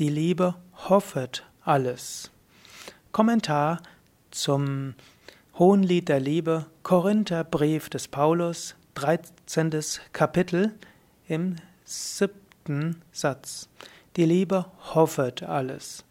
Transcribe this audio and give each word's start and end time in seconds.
Die 0.00 0.08
Liebe 0.08 0.54
hoffet 0.88 1.44
alles. 1.62 2.30
Kommentar 3.12 3.82
zum 4.30 4.94
Hohenlied 5.58 6.08
der 6.08 6.20
Liebe, 6.20 6.64
Korintherbrief 6.82 7.90
des 7.90 8.08
Paulus, 8.08 8.76
13. 8.94 9.78
Kapitel 10.14 10.72
im 11.28 11.56
siebten 11.84 13.02
Satz. 13.12 13.68
Die 14.16 14.24
Liebe 14.24 14.64
hoffet 14.94 15.42
alles. 15.42 16.02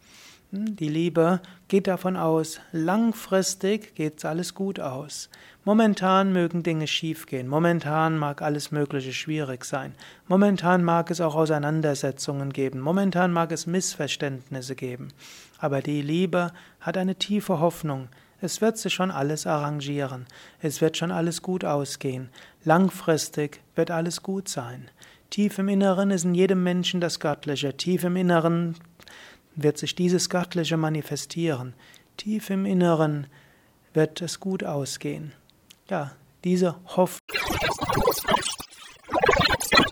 Hm, 0.52 0.76
die 0.76 0.90
Liebe 0.90 1.42
geht 1.68 1.86
davon 1.86 2.18
aus, 2.18 2.60
langfristig 2.72 3.94
geht 3.94 4.26
alles 4.26 4.56
gut 4.56 4.80
aus. 4.80 5.30
Momentan 5.64 6.34
mögen 6.34 6.64
Dinge 6.64 6.88
schiefgehen, 6.88 7.48
momentan 7.48 8.18
mag 8.18 8.42
alles 8.42 8.72
Mögliche 8.72 9.14
schwierig 9.14 9.64
sein, 9.64 9.94
momentan 10.28 10.84
mag 10.84 11.12
es 11.12 11.22
auch 11.22 11.36
Auseinandersetzungen 11.36 12.52
geben, 12.52 12.80
momentan 12.80 13.32
mag 13.32 13.52
es 13.52 13.68
Missverständnisse 13.68 14.76
geben. 14.76 15.10
Aber 15.60 15.82
die 15.84 16.02
Liebe 16.02 16.52
hat 16.80 16.98
eine 16.98 17.16
tiefe 17.16 17.60
Hoffnung. 17.60 18.08
Es 18.42 18.62
wird 18.62 18.78
sich 18.80 18.94
schon 18.94 19.12
alles 19.12 19.46
arrangieren, 19.46 20.26
es 20.62 20.82
wird 20.82 20.98
schon 20.98 21.12
alles 21.12 21.44
gut 21.44 21.64
ausgehen, 21.64 22.30
langfristig 22.64 23.62
wird 23.76 23.92
alles 23.92 24.24
gut 24.24 24.50
sein. 24.50 24.90
Tief 25.30 25.60
im 25.60 25.68
Inneren 25.68 26.10
ist 26.10 26.24
in 26.24 26.34
jedem 26.34 26.64
Menschen 26.64 27.02
das 27.02 27.20
Göttliche, 27.20 27.78
tief 27.78 28.04
im 28.04 28.16
Inneren 28.16 28.76
wird 29.64 29.78
sich 29.78 29.96
dieses 29.96 30.30
Göttliche 30.30 30.78
manifestieren. 30.78 31.74
Tief 32.18 32.50
im 32.50 32.66
Inneren 32.66 33.28
wird 33.94 34.22
es 34.22 34.40
gut 34.40 34.64
ausgehen. 34.64 35.34
Ja, 35.90 36.12
diese 36.44 36.76
Hoffnung. 36.86 37.20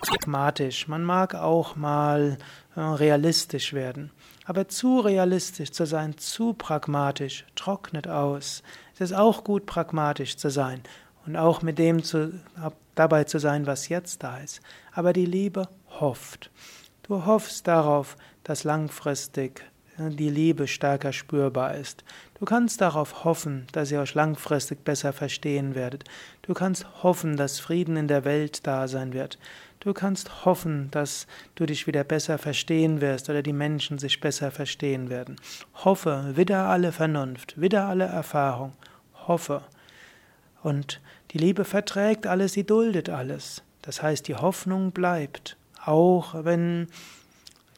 Pragmatisch. 0.02 0.88
Man 0.88 1.04
mag 1.04 1.36
auch 1.36 1.76
mal 1.76 2.38
äh, 2.76 2.82
realistisch 2.82 3.74
werden. 3.74 4.12
Aber 4.46 4.68
zu 4.68 5.00
realistisch 5.00 5.72
zu 5.72 5.86
sein, 5.86 6.18
zu 6.18 6.54
pragmatisch, 6.54 7.46
trocknet 7.56 8.08
aus. 8.08 8.64
Es 8.94 9.02
ist 9.02 9.14
auch 9.14 9.44
gut, 9.44 9.66
pragmatisch 9.66 10.38
zu 10.38 10.50
sein 10.50 10.82
und 11.26 11.36
auch 11.36 11.62
mit 11.62 11.78
dem 11.78 12.04
zu, 12.04 12.34
dabei 12.96 13.26
zu 13.26 13.40
sein, 13.40 13.68
was 13.68 13.90
jetzt 13.90 14.24
da 14.24 14.38
ist. 14.38 14.62
Aber 14.94 15.14
die 15.14 15.26
Liebe 15.26 15.68
hofft. 16.00 16.50
Du 17.08 17.26
hoffst 17.26 17.68
darauf, 17.68 18.18
dass 18.44 18.66
langfristig 18.66 19.64
die 19.98 20.30
Liebe 20.30 20.68
stärker 20.68 21.14
spürbar 21.14 21.76
ist. 21.76 22.04
Du 22.38 22.46
kannst 22.46 22.82
darauf 22.82 23.24
hoffen, 23.24 23.66
dass 23.72 23.92
ihr 23.92 24.02
euch 24.02 24.14
langfristig 24.14 24.84
besser 24.84 25.14
verstehen 25.14 25.74
werdet. 25.74 26.04
Du 26.42 26.54
kannst 26.54 26.86
hoffen, 27.04 27.38
dass 27.38 27.60
Frieden 27.60 27.96
in 27.96 28.10
der 28.10 28.26
Welt 28.26 28.68
da 28.68 28.88
sein 28.90 29.14
wird. 29.14 29.40
Du 29.80 29.94
kannst 29.94 30.46
hoffen, 30.46 30.92
dass 30.92 31.28
du 31.56 31.66
dich 31.66 31.88
wieder 31.88 32.04
besser 32.04 32.38
verstehen 32.38 33.00
wirst 33.00 33.30
oder 33.30 33.42
die 33.42 33.54
Menschen 33.54 34.00
sich 34.00 34.20
besser 34.20 34.52
verstehen 34.52 35.10
werden. 35.10 35.38
Hoffe, 35.86 36.34
wieder 36.36 36.66
alle 36.66 36.92
Vernunft, 36.92 37.60
wieder 37.60 37.86
alle 37.86 38.06
Erfahrung. 38.06 38.74
Hoffe. 39.28 39.64
Und 40.62 41.00
die 41.32 41.38
Liebe 41.38 41.64
verträgt 41.64 42.28
alles, 42.28 42.54
sie 42.54 42.66
duldet 42.66 43.10
alles. 43.10 43.64
Das 43.82 44.02
heißt, 44.02 44.28
die 44.28 44.36
Hoffnung 44.36 44.92
bleibt 44.92 45.56
auch 45.88 46.44
wenn 46.44 46.88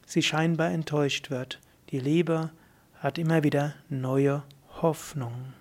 sie 0.04 0.22
scheinbar 0.22 0.70
enttäuscht 0.70 1.30
wird. 1.30 1.60
Die 1.90 2.00
Liebe 2.00 2.50
hat 2.98 3.18
immer 3.18 3.42
wieder 3.44 3.74
neue 3.88 4.42
Hoffnung. 4.82 5.52